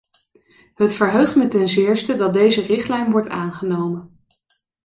Het 0.75 0.93
verheugt 0.93 1.35
me 1.35 1.47
ten 1.47 1.69
zeerste 1.69 2.15
dat 2.15 2.33
deze 2.33 2.61
richtlijn 2.61 3.11
wordt 3.11 3.29
aangenomen. 3.29 4.19